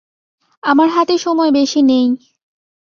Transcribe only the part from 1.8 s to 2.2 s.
নেই।